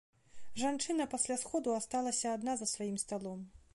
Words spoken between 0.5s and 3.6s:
Жанчына пасля сходу асталася адна за сваім сталом.